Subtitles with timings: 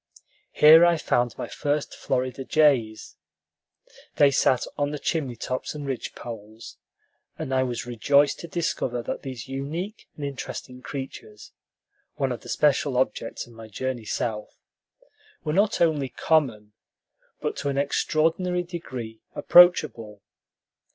[0.51, 3.17] Here I found my first Florida jays.
[4.15, 6.77] They sat on the chimney tops and ridgepoles,
[7.37, 11.51] and I was rejoiced to discover that these unique and interesting creatures,
[12.15, 14.57] one of the special objects of my journey South,
[15.43, 16.73] were not only common,
[17.39, 20.23] but to an extraordinary degree approachable.